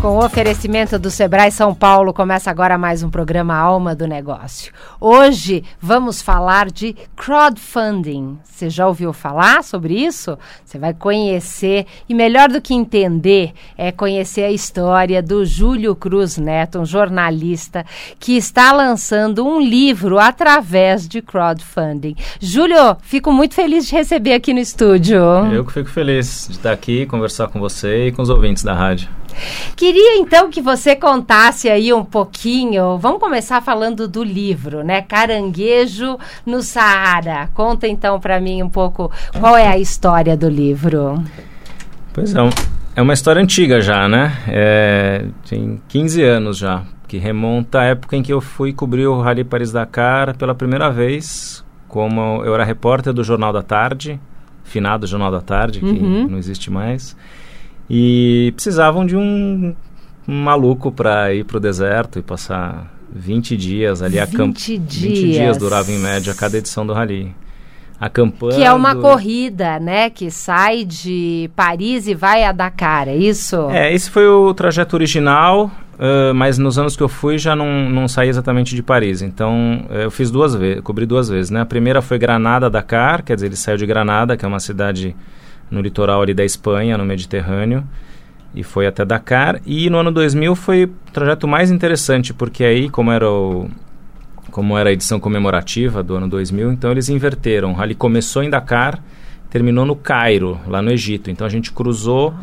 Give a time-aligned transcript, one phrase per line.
[0.00, 4.72] Com o oferecimento do Sebrae São Paulo, começa agora mais um programa Alma do Negócio.
[4.98, 8.38] Hoje vamos falar de crowdfunding.
[8.42, 10.38] Você já ouviu falar sobre isso?
[10.64, 16.38] Você vai conhecer, e melhor do que entender, é conhecer a história do Júlio Cruz
[16.38, 17.84] Neto, um jornalista
[18.18, 22.16] que está lançando um livro através de crowdfunding.
[22.40, 25.20] Júlio, fico muito feliz de receber aqui no estúdio.
[25.52, 28.72] Eu que fico feliz de estar aqui, conversar com você e com os ouvintes da
[28.72, 29.19] rádio.
[29.76, 32.98] Queria então que você contasse aí um pouquinho.
[32.98, 35.02] Vamos começar falando do livro, né?
[35.02, 37.48] Caranguejo no Saara.
[37.54, 41.22] Conta então para mim um pouco qual é a história do livro.
[42.12, 42.38] Pois é,
[42.96, 44.36] é uma história antiga já, né?
[44.48, 49.20] É, tem 15 anos já, que remonta à época em que eu fui cobrir o
[49.20, 54.20] Rally Paris-Dakar pela primeira vez, como eu era repórter do Jornal da Tarde,
[54.64, 56.28] finado Jornal da Tarde, que uhum.
[56.28, 57.16] não existe mais.
[57.90, 59.74] E precisavam de um,
[60.28, 64.20] um maluco para ir para o deserto e passar 20 dias ali.
[64.20, 64.56] 20 a camp...
[64.56, 64.94] dias.
[64.94, 67.34] 20 dias durava em média cada edição do Rally.
[67.98, 68.54] Acampando.
[68.54, 70.08] Que é uma corrida, né?
[70.08, 73.68] Que sai de Paris e vai a Dakar, é isso?
[73.70, 77.90] É, esse foi o trajeto original, uh, mas nos anos que eu fui já não,
[77.90, 79.20] não saí exatamente de Paris.
[79.20, 81.60] Então uh, eu fiz duas vezes, cobri duas vezes, né?
[81.60, 85.14] A primeira foi Granada, Dakar, quer dizer, ele saiu de Granada, que é uma cidade
[85.70, 87.84] no litoral ali da Espanha, no Mediterrâneo,
[88.54, 89.60] e foi até Dakar.
[89.64, 93.68] E no ano 2000 foi o trajeto mais interessante, porque aí, como era o,
[94.50, 97.70] como era a edição comemorativa do ano 2000, então eles inverteram.
[97.70, 99.02] O rally começou em Dakar,
[99.48, 101.30] terminou no Cairo, lá no Egito.
[101.30, 102.34] Então a gente cruzou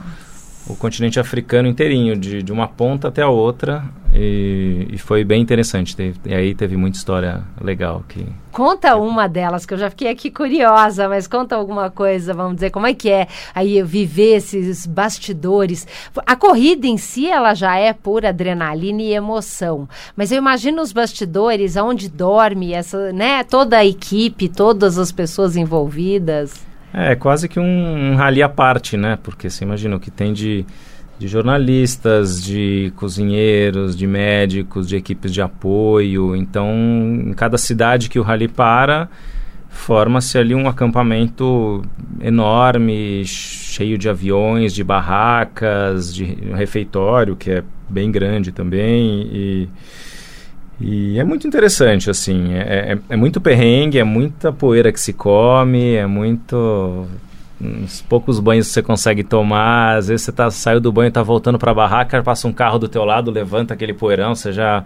[0.68, 3.84] o continente africano inteirinho, de, de uma ponta até a outra,
[4.20, 5.96] e, e foi bem interessante.
[5.96, 8.04] Teve, e aí teve muita história legal.
[8.08, 12.56] que Conta uma delas, que eu já fiquei aqui curiosa, mas conta alguma coisa, vamos
[12.56, 15.86] dizer, como é que é aí viver esses bastidores.
[16.26, 20.92] A corrida em si, ela já é pura adrenalina e emoção, mas eu imagino os
[20.92, 26.66] bastidores, onde dorme essa, né, toda a equipe, todas as pessoas envolvidas.
[26.92, 29.20] É, quase que um, um rally à parte, né?
[29.22, 30.66] Porque você imagina o que tem de,
[31.20, 36.36] de jornalistas, de cozinheiros, de médicos, de equipes de apoio.
[36.36, 36.72] Então,
[37.28, 39.10] em cada cidade que o rally para,
[39.70, 41.82] forma-se ali um acampamento
[42.22, 49.70] enorme, cheio de aviões, de barracas, de refeitório que é bem grande também e
[50.80, 55.12] e é muito interessante, assim, é, é, é, muito perrengue, é muita poeira que se
[55.12, 57.08] come, é muito...
[57.60, 61.24] uns poucos banhos que você consegue tomar, às vezes você tá, saiu do banho, está
[61.24, 64.84] voltando para a barraca, passa um carro do teu lado, levanta aquele poeirão, você já...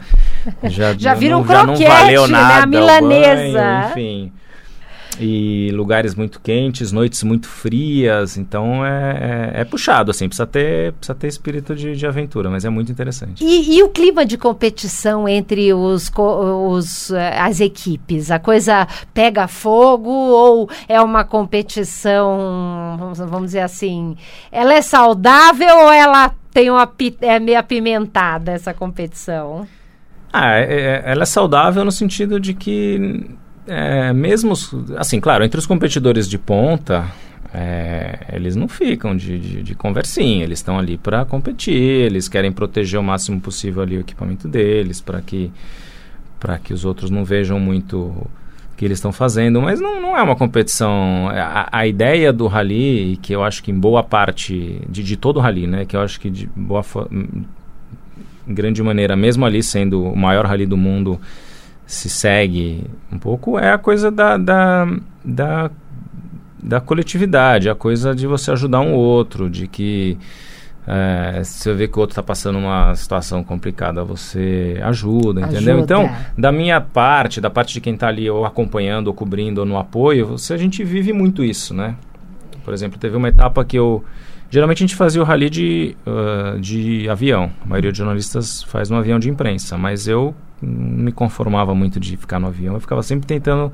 [0.63, 2.61] Já, já vira um croquete, já não valeu nada né?
[2.61, 3.59] A milanesa.
[3.59, 4.40] Banho, enfim
[5.19, 10.93] e lugares muito quentes, noites muito frias, então é, é, é, puxado, assim, precisa ter,
[10.93, 13.43] precisa ter espírito de, de aventura, mas é muito interessante.
[13.43, 18.31] E, e, o clima de competição entre os, os, eh, as equipes?
[18.31, 24.15] A coisa pega fogo ou é uma competição, vamos, vamos dizer assim,
[24.51, 26.89] ela é saudável ou ela tem uma,
[27.21, 29.67] é meio apimentada essa competição?
[30.33, 33.29] Ah, é, é ela é saudável no sentido de que
[33.67, 34.53] é, mesmo,
[34.97, 37.05] assim, claro, entre os competidores de ponta,
[37.53, 42.51] é, eles não ficam de, de, de conversinha, eles estão ali para competir, eles querem
[42.51, 45.51] proteger o máximo possível ali o equipamento deles, para que,
[46.63, 48.27] que os outros não vejam muito o
[48.77, 51.29] que eles estão fazendo, mas não, não é uma competição.
[51.29, 55.37] A, a, ideia do rally, que eu acho que em boa parte, de, de todo
[55.37, 56.83] o rally, né, que eu acho que de boa
[58.47, 61.19] em grande maneira, mesmo ali sendo o maior rally do mundo,
[61.91, 64.87] se segue um pouco é a coisa da, da,
[65.25, 65.69] da,
[66.63, 70.17] da coletividade, a coisa de você ajudar um outro, de que
[70.87, 75.75] é, se você vê que o outro está passando uma situação complicada, você ajuda, entendeu?
[75.75, 75.83] Ajuda.
[75.83, 79.67] Então, da minha parte, da parte de quem está ali ou acompanhando, ou cobrindo, ou
[79.67, 81.95] no apoio, você, a gente vive muito isso, né?
[82.63, 84.01] Por exemplo, teve uma etapa que eu...
[84.49, 87.51] Geralmente a gente fazia o rally de, uh, de avião.
[87.65, 91.99] A maioria dos jornalistas faz no avião de imprensa, mas eu não me conformava muito
[91.99, 92.75] de ficar no avião.
[92.75, 93.71] Eu ficava sempre tentando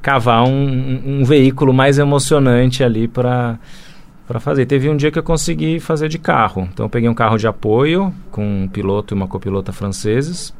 [0.00, 3.58] cavar um, um veículo mais emocionante ali para
[4.26, 4.66] para fazer.
[4.66, 6.68] Teve um dia que eu consegui fazer de carro.
[6.72, 10.54] Então eu peguei um carro de apoio com um piloto e uma copilota franceses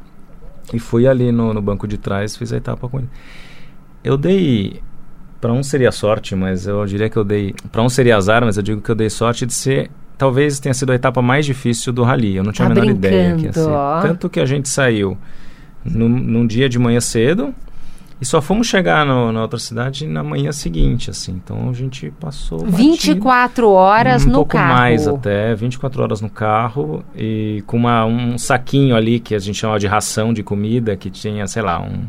[0.73, 3.09] E fui ali no, no banco de trás, fiz a etapa com ele.
[4.03, 4.81] Eu dei.
[5.41, 7.53] Para um seria sorte, mas eu diria que eu dei.
[7.71, 9.91] Para um seria azar, mas eu digo que eu dei sorte de ser.
[10.17, 12.35] Talvez tenha sido a etapa mais difícil do rally.
[12.35, 13.69] Eu não tinha Tá a menor ideia que ia ser.
[14.01, 15.17] Tanto que a gente saiu
[15.85, 17.53] num, num dia de manhã cedo
[18.19, 21.33] e só fomos chegar no- na outra cidade na manhã seguinte, assim.
[21.43, 22.59] Então a gente passou.
[22.59, 22.77] batido.
[22.77, 24.73] 24 horas um no pouco carro.
[24.73, 29.57] mais até, 24 horas no carro e com uma, um saquinho ali que a gente
[29.59, 32.03] chama de ração de comida, que tinha, sei lá, um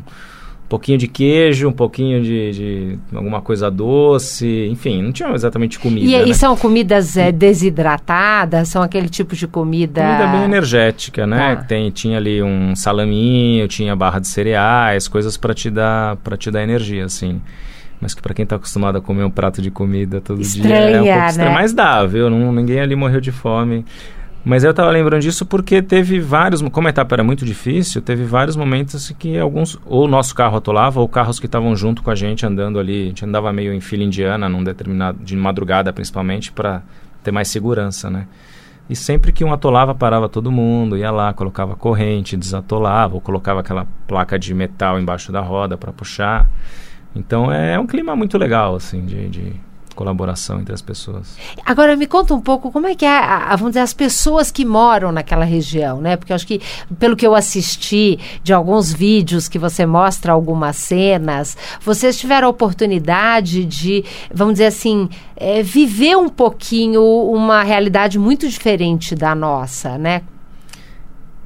[0.67, 6.05] pouquinho de queijo, um pouquinho de, de alguma coisa doce, enfim, não tinha exatamente comida,
[6.05, 6.23] E, né?
[6.29, 8.67] e são comidas é, desidratadas?
[8.69, 10.01] São aquele tipo de comida...
[10.01, 11.55] Comida bem energética, né?
[11.55, 11.63] Tá.
[11.63, 16.51] Tem, tinha ali um salaminho, tinha barra de cereais, coisas para te dar para te
[16.51, 17.41] dar energia, assim.
[17.99, 20.65] Mas que para quem tá acostumado a comer um prato de comida todo dia é
[20.65, 21.49] um Estranha, pouco estranho.
[21.49, 21.55] né?
[21.55, 22.29] Mas dá, viu?
[22.29, 23.83] Não, ninguém ali morreu de fome.
[24.47, 28.23] Mas eu tava lembrando disso porque teve vários, como a etapa era muito difícil, teve
[28.23, 32.09] vários momentos que alguns, ou o nosso carro atolava, ou carros que estavam junto com
[32.09, 35.91] a gente andando ali, a gente andava meio em fila indiana, num determinado, de madrugada
[35.91, 36.81] principalmente, para
[37.21, 38.25] ter mais segurança, né?
[38.89, 43.59] E sempre que um atolava, parava todo mundo, ia lá, colocava corrente, desatolava, ou colocava
[43.59, 46.49] aquela placa de metal embaixo da roda para puxar.
[47.13, 49.66] Então é um clima muito legal, assim, de, de
[49.97, 51.35] colaboração entre as pessoas.
[51.65, 53.19] Agora me conta um pouco como é que é,
[53.57, 56.15] vamos dizer, as pessoas que moram naquela região, né?
[56.15, 56.61] Porque eu acho que,
[56.99, 62.51] pelo que eu assisti de alguns vídeos que você mostra algumas cenas, vocês tiveram a
[62.51, 69.97] oportunidade de, vamos dizer assim, eh, viver um pouquinho uma realidade muito diferente da nossa,
[69.97, 70.21] né?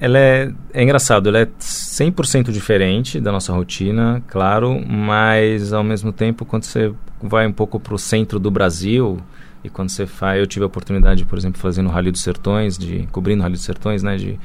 [0.03, 6.11] Ela é, é engraçado, ela é 100% diferente da nossa rotina, claro, mas ao mesmo
[6.11, 9.19] tempo, quando você vai um pouco para o centro do Brasil,
[9.63, 12.79] e quando você faz, eu tive a oportunidade, por exemplo, fazendo o Rally dos Sertões,
[12.79, 14.39] de cobrindo o Rally dos Sertões, né, de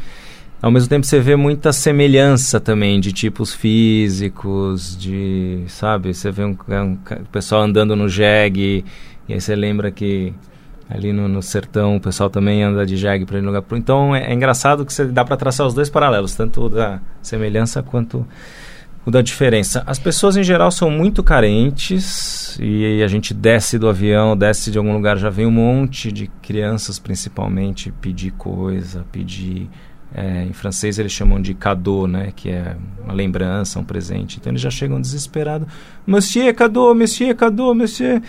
[0.61, 6.44] ao mesmo tempo você vê muita semelhança também de tipos físicos, de, sabe, você vê
[6.44, 8.85] um, um ca- pessoal andando no jegue,
[9.26, 10.35] e aí você lembra que
[10.88, 13.62] ali no, no sertão o pessoal também anda de jegue para lugar.
[13.73, 17.00] Então é, é engraçado que você dá para traçar os dois paralelos, tanto o da
[17.23, 18.27] semelhança quanto
[19.05, 19.85] o da diferença.
[19.87, 24.79] As pessoas em geral são muito carentes e a gente desce do avião, desce de
[24.79, 29.71] algum lugar, já vem um monte de crianças principalmente pedir coisa, pedir
[30.15, 32.33] é, em francês eles chamam de cadeau, né?
[32.35, 34.38] Que é uma lembrança, um presente.
[34.38, 35.69] Então eles já chegam desesperados.
[36.06, 38.23] Monsieur, cadeau, monsieur, cadeau, monsieur.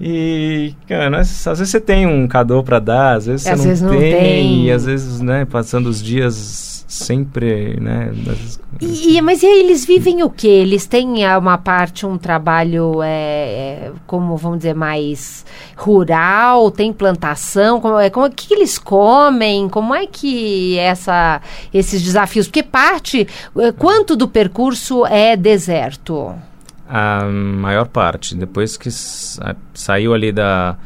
[0.00, 3.52] E, cara, nós- às vezes você tem um cadeau para dar, às vezes E você
[3.52, 4.66] às não, vezes não tem, tem.
[4.66, 8.12] E às vezes, né, passando os dias sempre, né?
[8.80, 10.46] E, mas e aí eles vivem o quê?
[10.46, 15.44] Eles têm ah, uma parte, um trabalho, é, é, como vamos dizer, mais
[15.76, 16.70] rural?
[16.70, 17.80] Tem plantação?
[17.80, 19.68] Como, é, como, o que, eles comem?
[19.68, 21.40] Como é que essa,
[21.72, 22.46] esses desafios?
[22.46, 23.26] Porque parte,
[23.78, 26.34] quanto do percurso é deserto?
[26.96, 28.36] A maior parte.
[28.36, 30.76] Depois que sa- saiu ali da,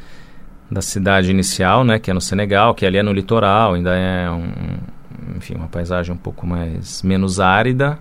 [0.71, 4.31] da cidade inicial, né, que é no Senegal, que ali é no litoral, ainda é
[4.31, 4.79] um,
[5.37, 7.99] enfim, uma paisagem um pouco mais menos árida.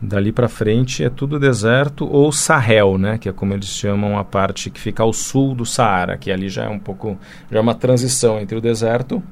[0.00, 4.24] Dali para frente é tudo deserto ou Sahel, né, que é como eles chamam a
[4.24, 7.18] parte que fica ao sul do Saara, que ali já é um pouco
[7.50, 9.22] já é uma transição entre o deserto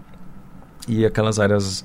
[0.87, 1.83] e aquelas áreas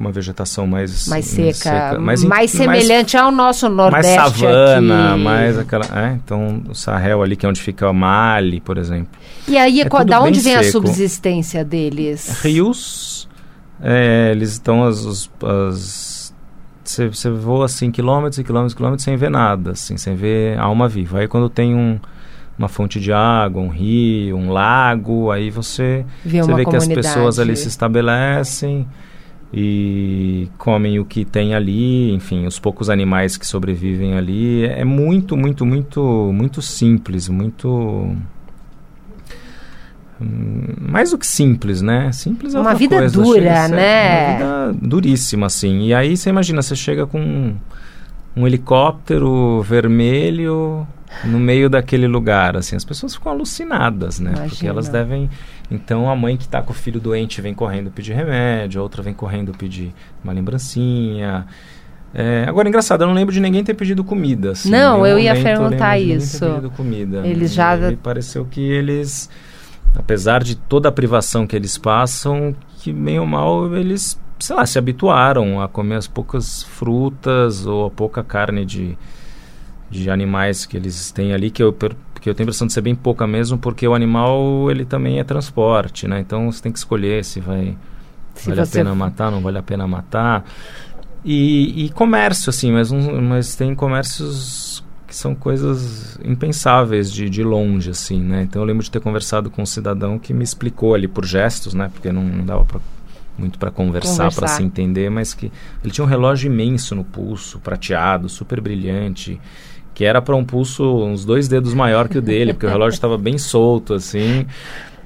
[0.00, 5.22] uma vegetação mais Mais seca, mais, mais in- semelhante ao nosso mais Nordeste savana, aqui.
[5.22, 5.84] mais aquela.
[5.94, 9.08] É, então, o Sahel ali, que é onde fica o Mali, por exemplo.
[9.46, 10.72] E aí, é qual- da onde vem a seco.
[10.72, 12.40] subsistência deles?
[12.42, 13.28] Rios,
[13.82, 15.28] é, eles estão as.
[16.84, 20.88] você, voa assim quilômetros e quilômetros e quilômetros sem ver nada, assim, sem ver alma
[20.88, 21.18] viva.
[21.20, 21.98] Aí quando tem um,
[22.58, 26.88] uma fonte de água, um rio, um lago, aí você, Vê você vê que as
[26.88, 28.86] pessoas ali se estabelecem
[29.52, 34.64] e comem o que tem ali, enfim, os poucos animais que sobrevivem ali.
[34.64, 37.68] É muito, muito, muito, muito simples, muito
[40.20, 42.12] hum, mais do que simples, né?
[42.12, 44.36] Simples é Uma vida coisa, dura, né?
[44.36, 45.86] Uma vida duríssima, assim.
[45.86, 47.54] E aí você imagina, você chega com
[48.36, 50.86] um, helicóptero vermelho
[51.24, 54.30] no meio daquele lugar, assim, as pessoas ficam alucinadas, né?
[54.30, 54.70] Porque Imagina.
[54.70, 55.28] elas devem.
[55.70, 59.02] Então a mãe que está com o filho doente vem correndo pedir remédio, a outra
[59.02, 59.92] vem correndo pedir
[60.24, 61.46] uma lembrancinha.
[62.12, 64.50] É, agora, engraçado, eu não lembro de ninguém ter pedido comida.
[64.50, 66.44] Assim, Não, eu ia perguntar ter isso.
[66.44, 67.24] pedido comida.
[67.24, 69.30] Eles E já- Me pareceu que eles,
[69.94, 74.76] apesar de toda a privação que eles passam, que meio mal eles, sei lá, se
[74.76, 78.98] habituaram a comer as poucas frutas ou a pouca carne de,
[79.88, 81.72] de animais que eles têm ali, que eu,
[82.20, 84.84] per- que eu tenho a impressão de ser bem pouca mesmo, porque o animal ele
[84.84, 86.20] também é transporte, né?
[86.20, 87.76] Então você tem que escolher se vai
[88.34, 90.44] Se vale você- a pena matar, não vale a pena matar.
[91.24, 97.42] E, e comércio, assim, mas, um, mas tem comércios que são coisas impensáveis de, de
[97.42, 98.42] longe, assim, né?
[98.44, 101.74] Então eu lembro de ter conversado com um cidadão que me explicou ali por gestos,
[101.74, 101.90] né?
[101.92, 102.80] Porque não, não dava pra,
[103.36, 105.50] muito para conversar, para se entender, mas que
[105.82, 109.38] ele tinha um relógio imenso no pulso, prateado, super brilhante,
[110.00, 112.96] que era para um pulso uns dois dedos maior que o dele, porque o relógio
[112.96, 114.46] estava bem solto, assim.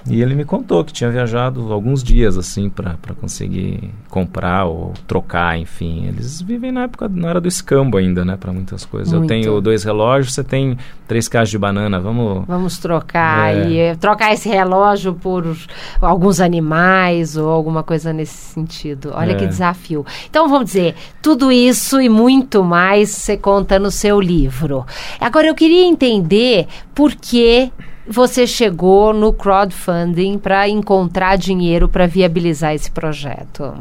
[0.09, 5.59] E ele me contou que tinha viajado alguns dias assim para conseguir comprar ou trocar,
[5.59, 6.07] enfim.
[6.07, 9.13] Eles vivem na época, não era do escambo ainda, né, para muitas coisas.
[9.13, 9.25] Muito.
[9.25, 10.77] Eu tenho dois relógios, você tem
[11.09, 13.69] três caixas de banana, vamos Vamos trocar é.
[13.69, 15.57] e eh, trocar esse relógio por
[16.01, 19.11] alguns animais ou alguma coisa nesse sentido.
[19.15, 19.35] Olha é.
[19.35, 20.05] que desafio.
[20.29, 24.85] Então vamos dizer, tudo isso e muito mais você conta no seu livro.
[25.19, 27.73] Agora eu queria entender por que
[28.07, 33.75] você chegou no crowdfunding para encontrar dinheiro para viabilizar esse projeto?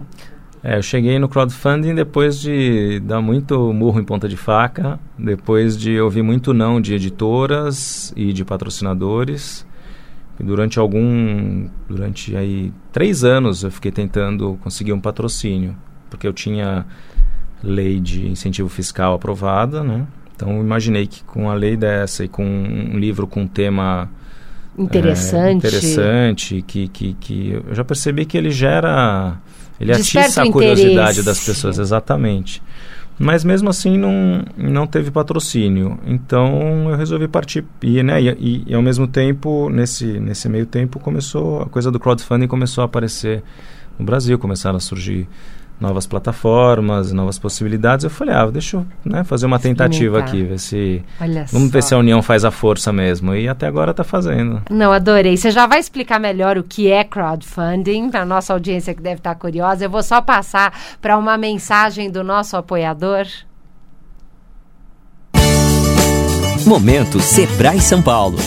[0.63, 5.77] É, eu cheguei no crowdfunding depois de dar muito murro em ponta de faca, depois
[5.77, 9.68] de ouvir muito não de editoras e de patrocinadores.
[10.39, 15.75] E durante algum, durante aí três anos eu fiquei tentando conseguir um patrocínio,
[16.10, 16.86] porque eu tinha
[17.62, 20.08] lei de incentivo fiscal aprovada, né?
[20.43, 24.09] Então imaginei que com a lei dessa e com um livro com um tema
[24.77, 29.38] interessante, é, interessante que, que, que eu já percebi que ele gera,
[29.79, 32.62] ele atiça a curiosidade das pessoas, exatamente.
[33.17, 35.97] Mas mesmo assim não, não teve patrocínio.
[36.05, 37.63] Então eu resolvi partir.
[37.81, 41.89] E, né, e, e, e, ao mesmo tempo, nesse, nesse meio tempo, começou a coisa
[41.89, 43.41] do crowdfunding começou a aparecer
[43.97, 45.29] no Brasil, começaram a surgir
[45.84, 48.06] novas plataformas, novas possibilidades.
[48.06, 51.04] Eu falei, ah, deixa eu né, fazer uma tentativa aqui, ver se.
[51.20, 51.74] Olha vamos só.
[51.74, 53.36] ver se a união faz a força mesmo.
[53.36, 54.62] E até agora está fazendo.
[54.72, 55.36] Não, adorei.
[55.36, 59.18] Você já vai explicar melhor o que é crowdfunding para a nossa audiência que deve
[59.18, 59.84] estar curiosa.
[59.84, 63.28] Eu vou só passar para uma mensagem do nosso apoiador.
[66.66, 68.38] Momento Sebrae São Paulo.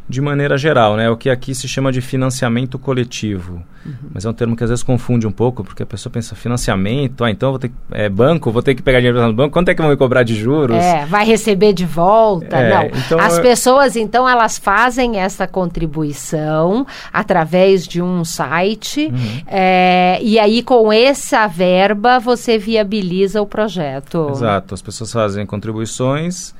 [0.09, 1.09] de maneira geral, né?
[1.09, 3.63] O que aqui se chama de financiamento coletivo.
[3.85, 4.11] Uhum.
[4.15, 7.25] Mas é um termo que às vezes confunde um pouco, porque a pessoa pensa financiamento,
[7.25, 9.69] ah, então vou ter que, é banco, vou ter que pegar dinheiro no banco, quanto
[9.71, 10.77] é que vão me cobrar de juros?
[10.77, 12.57] É, vai receber de volta.
[12.57, 12.99] É, Não.
[12.99, 13.43] Então, As eu...
[13.43, 19.43] pessoas, então, elas fazem essa contribuição através de um site, uhum.
[19.47, 24.29] é, e aí com essa verba você viabiliza o projeto.
[24.31, 26.55] Exato, as pessoas fazem contribuições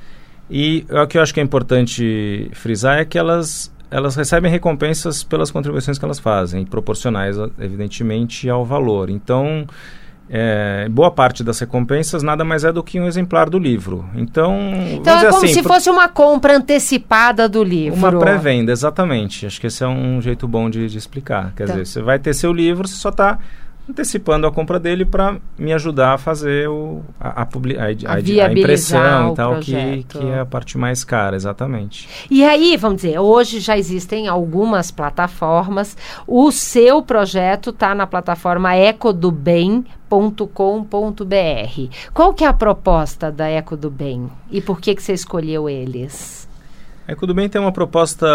[0.49, 5.23] e o que eu acho que é importante frisar é que elas, elas recebem recompensas
[5.23, 9.09] pelas contribuições que elas fazem, proporcionais, evidentemente, ao valor.
[9.09, 9.65] Então,
[10.29, 14.05] é, boa parte das recompensas nada mais é do que um exemplar do livro.
[14.15, 14.57] Então,
[14.91, 17.97] então é como assim, se fosse uma compra antecipada do livro.
[17.97, 19.45] Uma pré-venda, exatamente.
[19.45, 21.53] Acho que esse é um jeito bom de, de explicar.
[21.55, 21.73] Quer tá.
[21.73, 23.37] dizer, você vai ter seu livro, você só está
[23.89, 29.31] antecipando a compra dele para me ajudar a fazer o, a, a, a, a impressão
[29.31, 32.07] e tal, que, que é a parte mais cara, exatamente.
[32.29, 35.97] E aí, vamos dizer, hoje já existem algumas plataformas.
[36.25, 40.03] O seu projeto está na plataforma ecodobem.com.br.
[42.13, 45.69] Qual que é a proposta da Eco do Bem e por que, que você escolheu
[45.69, 46.43] eles?
[47.07, 48.25] A EcoDubem tem uma proposta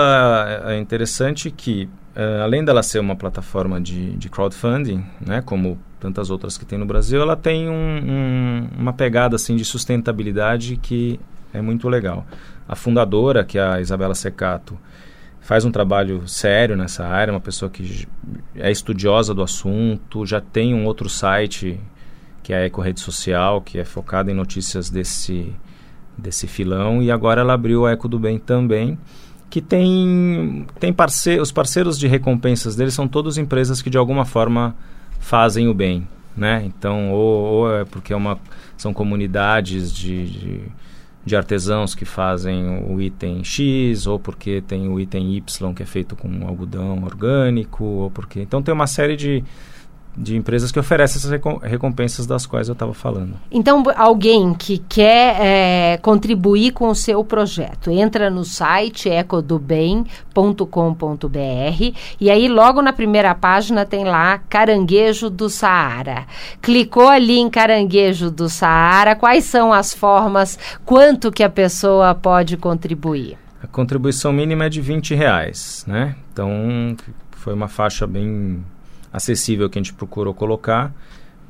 [0.66, 1.88] é, interessante que,
[2.18, 6.78] uh, além dela ser uma plataforma de, de crowdfunding, né, como tantas outras que tem
[6.78, 11.18] no Brasil, ela tem um, um, uma pegada assim de sustentabilidade que
[11.52, 12.26] é muito legal.
[12.68, 14.78] A fundadora, que é a Isabela Secato,
[15.40, 18.06] faz um trabalho sério nessa área, uma pessoa que
[18.54, 21.80] é estudiosa do assunto, já tem um outro site
[22.42, 25.54] que é a Eco Rede Social, que é focada em notícias desse,
[26.16, 28.98] desse filão, e agora ela abriu a Eco do Bem também,
[29.50, 34.24] que tem, tem parce os parceiros de recompensas deles são todas empresas que de alguma
[34.24, 34.74] forma
[35.20, 36.62] fazem o bem, né?
[36.66, 38.38] Então, ou, ou é porque é uma,
[38.76, 40.60] são comunidades de, de
[41.28, 45.86] de artesãos que fazem o item X, ou porque tem o item Y que é
[45.86, 48.40] feito com algodão orgânico, ou porque.
[48.40, 49.44] Então tem uma série de
[50.18, 51.30] de empresas que oferecem essas
[51.62, 53.34] recompensas das quais eu estava falando.
[53.50, 60.18] Então, alguém que quer é, contribuir com o seu projeto, entra no site ecodobem.com.br
[62.20, 66.26] e aí logo na primeira página tem lá Caranguejo do Saara.
[66.60, 72.56] Clicou ali em Caranguejo do Saara, quais são as formas, quanto que a pessoa pode
[72.56, 73.38] contribuir?
[73.62, 76.16] A contribuição mínima é de 20 reais, né?
[76.32, 76.96] Então,
[77.32, 78.64] foi uma faixa bem
[79.12, 80.92] acessível que a gente procurou colocar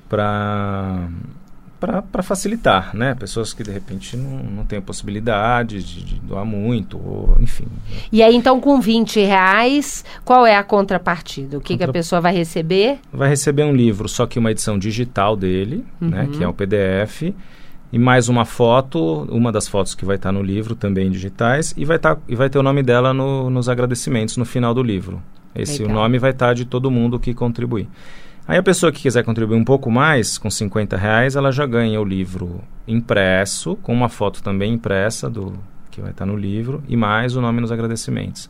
[0.08, 1.08] para
[1.80, 3.14] para facilitar, né?
[3.14, 7.68] Pessoas que de repente não, não têm a possibilidade de, de, doar muito, ou enfim.
[8.10, 11.56] E aí, então, com 20 reais, qual é a contrapartida?
[11.56, 11.86] O que, Contra...
[11.86, 12.98] que a pessoa vai receber?
[13.12, 16.08] Vai receber um livro, só que uma edição digital dele, uhum.
[16.08, 16.28] né?
[16.32, 17.32] Que é o PDF.
[17.90, 21.84] E mais uma foto, uma das fotos que vai estar no livro, também digitais, e
[21.84, 25.22] vai, tá, e vai ter o nome dela no, nos agradecimentos no final do livro.
[25.54, 27.88] Esse o nome vai estar de todo mundo que contribuir.
[28.46, 32.00] Aí a pessoa que quiser contribuir um pouco mais, com 50 reais, ela já ganha
[32.00, 35.52] o livro impresso, com uma foto também impressa do
[35.90, 38.48] que vai estar no livro, e mais o nome nos agradecimentos.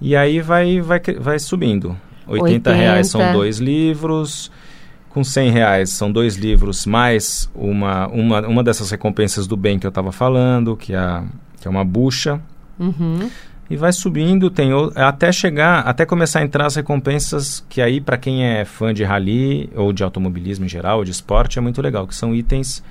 [0.00, 1.96] E aí vai, vai, vai subindo.
[2.28, 4.52] 80, 80 reais são dois livros,
[5.08, 9.86] com 100 reais são dois livros, mais uma, uma, uma dessas recompensas do bem que
[9.86, 11.22] eu estava falando, que é,
[11.60, 12.40] que é uma bucha.
[12.78, 13.28] Uhum
[13.68, 18.18] e vai subindo, tem até chegar, até começar a entrar as recompensas que aí para
[18.18, 21.80] quem é fã de rally ou de automobilismo em geral, ou de esporte, é muito
[21.80, 22.82] legal, que são itens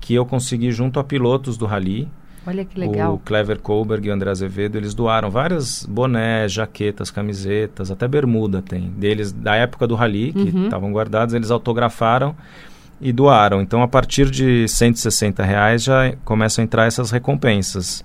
[0.00, 2.08] que eu consegui junto a pilotos do rally.
[2.46, 3.14] Olha que legal.
[3.14, 8.62] O Clever Colberg e o André Azevedo, eles doaram várias bonés, jaquetas, camisetas, até bermuda
[8.62, 8.90] tem.
[8.90, 10.64] Deles, da época do rally, que uhum.
[10.64, 12.34] estavam guardados, eles autografaram
[13.00, 13.60] e doaram.
[13.60, 18.04] Então, a partir de 160 reais já começam a entrar essas recompensas.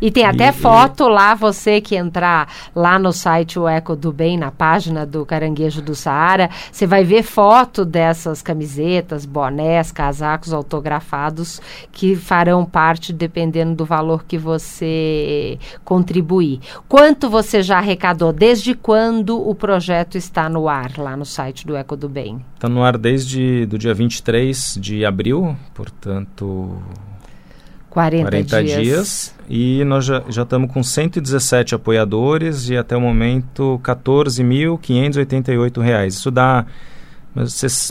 [0.00, 1.08] E tem até e, foto e...
[1.10, 5.82] lá, você que entrar lá no site O Eco do Bem, na página do Caranguejo
[5.82, 11.60] do Saara, você vai ver foto dessas camisetas, bonés, casacos autografados
[11.92, 16.60] que farão parte dependendo do valor que você contribuir.
[16.88, 18.32] Quanto você já arrecadou?
[18.32, 22.44] Desde quando o projeto está no ar lá no site do Eco do Bem?
[22.54, 26.78] Está no ar desde do dia 23 de abril, portanto
[27.90, 28.82] 40, 40 dias.
[28.82, 29.34] dias.
[29.48, 36.14] E nós já, já estamos com 117 apoiadores e até o momento 14.588 reais.
[36.14, 36.64] Isso dá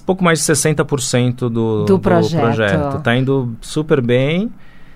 [0.05, 2.97] pouco mais de 60% do, do, do projeto.
[2.97, 4.49] Está indo super bem.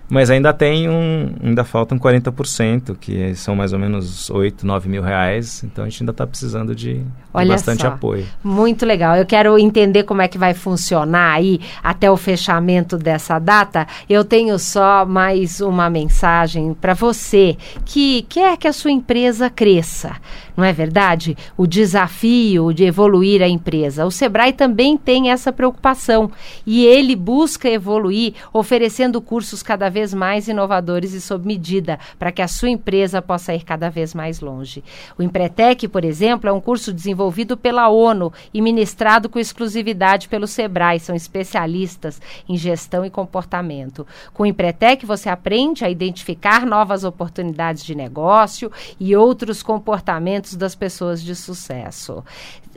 [0.10, 5.02] Mas ainda tem um, ainda faltam 40%, que são mais ou menos 8, 9 mil
[5.02, 5.64] reais.
[5.64, 7.88] Então a gente ainda está precisando de, de bastante só.
[7.88, 8.26] apoio.
[8.44, 9.16] Muito legal.
[9.16, 13.88] Eu quero entender como é que vai funcionar aí até o fechamento dessa data.
[14.10, 20.18] Eu tenho só mais uma mensagem para você que quer que a sua empresa cresça
[20.56, 21.36] não é verdade?
[21.58, 24.06] O desafio de evoluir a empresa.
[24.06, 26.32] O Sebrae também tem essa preocupação
[26.66, 32.42] e ele busca evoluir oferecendo cursos cada vez mais inovadores e sob medida para que
[32.42, 34.84] a sua empresa possa ir cada vez mais longe.
[35.18, 40.48] O Empretec, por exemplo, é um curso desenvolvido pela ONU e ministrado com exclusividade pelo
[40.48, 41.00] Sebrae.
[41.00, 44.06] São especialistas em gestão e comportamento.
[44.34, 50.76] Com o Empretec, você aprende a identificar novas oportunidades de negócio e outros comportamentos das
[50.76, 52.24] pessoas de sucesso.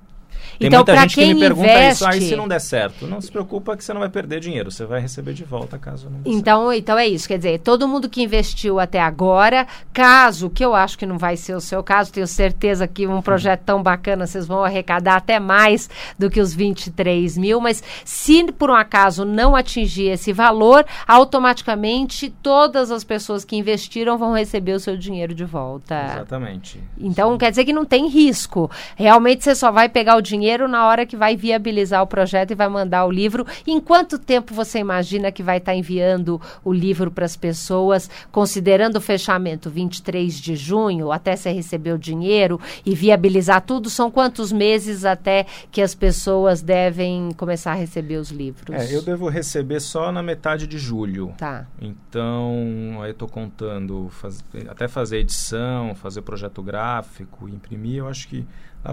[0.57, 1.93] tem então, muita gente que me pergunta investe...
[1.93, 4.71] isso, aí se não der certo, não se preocupa que você não vai perder dinheiro,
[4.71, 6.79] você vai receber de volta caso não então, certo.
[6.79, 10.97] Então é isso, quer dizer, todo mundo que investiu até agora, caso, que eu acho
[10.97, 14.47] que não vai ser o seu caso, tenho certeza que um projeto tão bacana vocês
[14.47, 19.55] vão arrecadar até mais do que os 23 mil, mas se por um acaso não
[19.55, 25.45] atingir esse valor, automaticamente todas as pessoas que investiram vão receber o seu dinheiro de
[25.45, 26.13] volta.
[26.13, 26.81] Exatamente.
[26.97, 27.37] Então Sim.
[27.37, 28.69] quer dizer que não tem risco.
[28.95, 32.55] Realmente você só vai pegar o dinheiro na hora que vai viabilizar o projeto e
[32.55, 33.45] vai mandar o livro.
[33.65, 38.09] Em quanto tempo você imagina que vai estar tá enviando o livro para as pessoas,
[38.31, 43.89] considerando o fechamento 23 de junho, até você receber o dinheiro e viabilizar tudo?
[43.89, 48.75] São quantos meses até que as pessoas devem começar a receber os livros?
[48.75, 51.33] É, eu devo receber só na metade de julho.
[51.37, 51.67] Tá.
[51.81, 58.27] Então, aí eu estou contando faz, até fazer edição, fazer projeto gráfico, imprimir, eu acho
[58.27, 58.45] que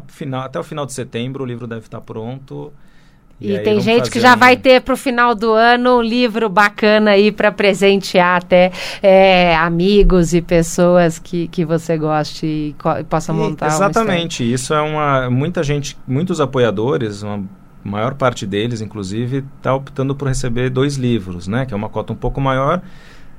[0.07, 2.73] final, até o final de setembro o livro deve estar pronto.
[3.41, 4.39] E, e tem gente que já um...
[4.39, 8.71] vai ter para o final do ano um livro bacana aí para presentear até
[9.03, 13.67] é, amigos e pessoas que, que você goste e, e possa montar.
[13.67, 17.43] E, exatamente, isso é uma muita gente, muitos apoiadores, uma
[17.83, 21.67] maior parte deles, inclusive, está optando por receber dois livros, né?
[21.67, 22.81] Que é uma cota um pouco maior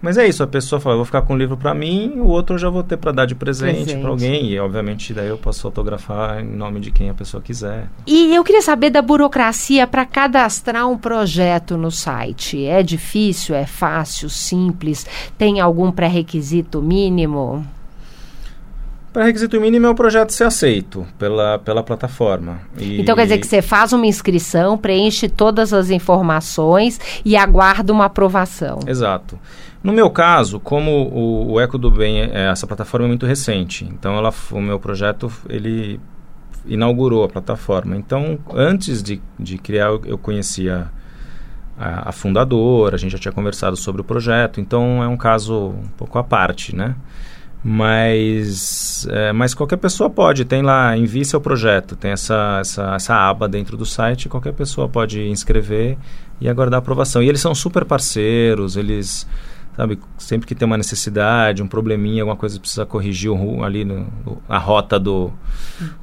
[0.02, 2.28] mas é isso, a pessoa fala, eu vou ficar com o livro para mim, o
[2.28, 5.38] outro eu já vou ter para dar de presente, para alguém, e obviamente daí eu
[5.38, 7.90] posso fotografar em nome de quem a pessoa quiser.
[8.06, 12.66] E eu queria saber da burocracia para cadastrar um projeto no site.
[12.66, 15.06] É difícil, é fácil, simples?
[15.38, 17.66] Tem algum pré-requisito mínimo?
[19.16, 22.60] Pré-requisito mínimo é o projeto ser aceito pela, pela plataforma.
[22.78, 23.00] E...
[23.00, 28.06] Então quer dizer que você faz uma inscrição, preenche todas as informações e aguarda uma
[28.06, 28.80] aprovação.
[28.86, 29.40] Exato.
[29.86, 33.86] No meu caso, como o, o Eco do Bem, é, essa plataforma é muito recente,
[33.86, 36.00] então ela, o meu projeto ele
[36.66, 37.96] inaugurou a plataforma.
[37.96, 40.90] Então, antes de, de criar, eu, conhecia
[41.78, 45.68] a, a, fundadora, a gente já tinha conversado sobre o projeto, então é um caso
[45.68, 46.96] um pouco à parte, né?
[47.64, 53.14] Mas, é, mas qualquer pessoa pode, tem lá, envie seu projeto, tem essa, essa, essa
[53.14, 55.96] aba dentro do site, qualquer pessoa pode inscrever
[56.42, 57.22] e aguardar a aprovação.
[57.22, 59.28] E eles são super parceiros, eles
[59.76, 60.00] sabe?
[60.18, 64.08] Sempre que tem uma necessidade, um probleminha, alguma coisa precisa corrigir o, ali no,
[64.48, 65.32] a rota do,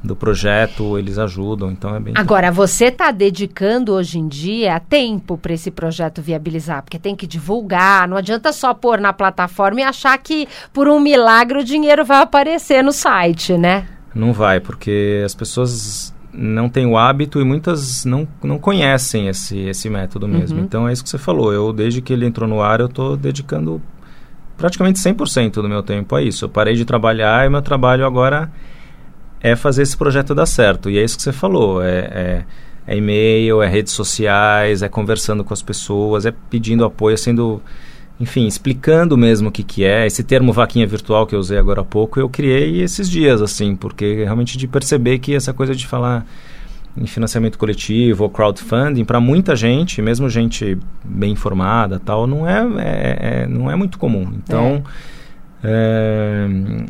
[0.02, 2.14] do projeto, eles ajudam, então é bem...
[2.16, 7.26] Agora, você está dedicando hoje em dia tempo para esse projeto viabilizar, porque tem que
[7.26, 12.04] divulgar, não adianta só pôr na plataforma e achar que por um milagre o dinheiro
[12.04, 13.86] vai aparecer no site, né?
[14.14, 19.58] Não vai, porque as pessoas não têm o hábito e muitas não, não conhecem esse,
[19.58, 20.58] esse método mesmo.
[20.58, 20.64] Uhum.
[20.64, 21.52] Então é isso que você falou.
[21.52, 23.82] Eu, desde que ele entrou no ar, eu estou dedicando
[24.56, 26.44] praticamente 100% do meu tempo a isso.
[26.44, 28.50] Eu parei de trabalhar e meu trabalho agora
[29.40, 30.88] é fazer esse projeto dar certo.
[30.88, 31.82] E é isso que você falou.
[31.82, 32.44] É, é,
[32.86, 37.60] é e-mail, é redes sociais, é conversando com as pessoas, é pedindo apoio, sendo
[38.22, 40.06] enfim, explicando mesmo o que, que é.
[40.06, 43.74] Esse termo vaquinha virtual que eu usei agora há pouco, eu criei esses dias, assim,
[43.74, 46.24] porque realmente de perceber que essa coisa de falar
[46.96, 52.60] em financiamento coletivo ou crowdfunding, para muita gente, mesmo gente bem informada tal, não é,
[52.78, 54.32] é, é, não é muito comum.
[54.36, 55.21] Então, É,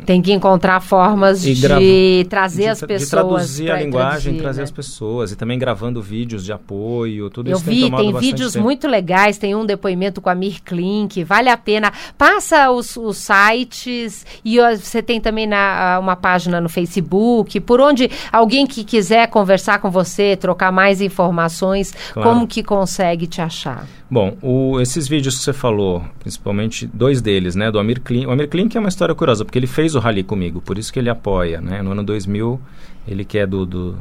[0.07, 1.83] Tem que encontrar formas de grava-
[2.29, 3.03] trazer de, as pessoas.
[3.05, 4.65] de traduzir a linguagem, traduzir, trazer né?
[4.65, 8.21] as pessoas e também gravando vídeos de apoio, tudo Eu isso tem vi, tem bastante
[8.21, 8.65] vídeos tempo.
[8.65, 11.93] muito legais, tem um depoimento com a Mir Klink, vale a pena.
[12.17, 18.11] Passa os, os sites e você tem também na, uma página no Facebook, por onde
[18.33, 22.29] alguém que quiser conversar com você, trocar mais informações, Claro.
[22.29, 23.87] como que consegue te achar?
[24.13, 28.27] Bom, o- esses vídeos que você falou, principalmente dois deles, né, do Amir Klink.
[28.27, 30.93] O Amir Klink é uma história curiosa, porque ele fez o rally comigo, por isso
[30.93, 31.81] que ele apoia, né?
[31.81, 32.61] No ano 2000,
[33.09, 33.97] ele que é do, do-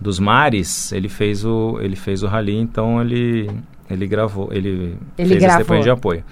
[0.00, 3.48] dos mares, ele fez o ele fez o rally, então ele
[3.88, 5.46] ele gravou, ele, Ele fez gravou.
[5.46, 6.24] esse depoimento de apoio.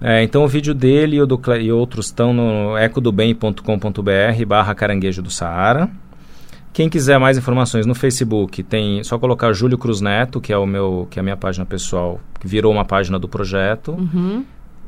[0.00, 5.30] É, então o vídeo dele e, do, e outros estão no ecodobem.com.br barra caranguejo do
[5.30, 5.90] Saara.
[6.72, 10.64] Quem quiser mais informações no Facebook, tem só colocar Júlio Cruz Neto, que é o
[10.66, 13.90] meu, que é a minha página pessoal, que virou uma página do projeto.
[13.92, 14.44] Uhum.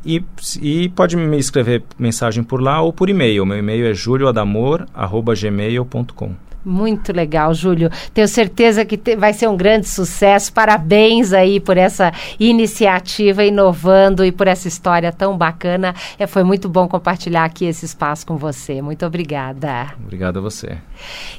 [0.06, 0.22] E,
[0.62, 3.44] e pode me escrever mensagem por lá ou por e-mail.
[3.44, 6.32] Meu e-mail é julioadamor@gmail.com.
[6.62, 7.88] Muito legal, Júlio.
[8.12, 10.52] Tenho certeza que te- vai ser um grande sucesso.
[10.52, 15.94] Parabéns aí por essa iniciativa, inovando e por essa história tão bacana.
[16.18, 18.82] É, foi muito bom compartilhar aqui esse espaço com você.
[18.82, 19.86] Muito obrigada.
[20.04, 20.76] Obrigado a você.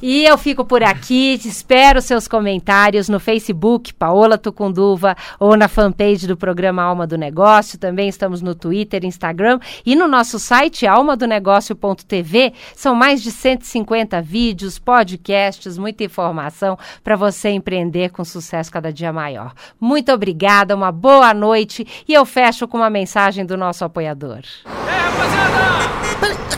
[0.01, 6.27] E eu fico por aqui, espero seus comentários no Facebook, Paola Tucunduva, ou na fanpage
[6.27, 7.79] do programa Alma do Negócio.
[7.79, 12.53] Também estamos no Twitter, Instagram e no nosso site almadonegócio.tv.
[12.75, 19.13] São mais de 150 vídeos, podcasts, muita informação para você empreender com sucesso cada dia
[19.13, 19.53] maior.
[19.79, 24.41] Muito obrigada, uma boa noite e eu fecho com uma mensagem do nosso apoiador.
[24.63, 25.80] Peraí,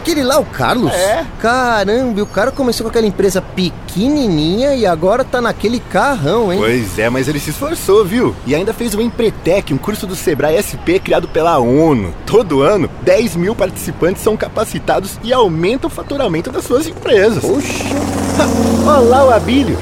[0.04, 0.92] aquele lá, o Carlos?
[0.92, 1.26] É.
[1.40, 6.60] Caramba, e o cara começou com aquela empresa pequenininha e agora tá naquele carrão, hein?
[6.60, 8.36] Pois é, mas ele se esforçou, viu?
[8.46, 12.14] E ainda fez o Empretec, um curso do Sebrae SP criado pela ONU.
[12.26, 17.42] Todo ano, 10 mil participantes são capacitados e aumentam o faturamento das suas empresas.
[17.44, 17.84] Poxa.
[18.86, 19.78] Olha lá o Abílio.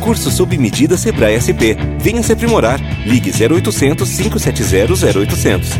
[0.00, 1.76] Curso sob medida Sebrae SP.
[1.98, 2.80] Venha se aprimorar.
[3.06, 5.70] Ligue 0800 570 0800.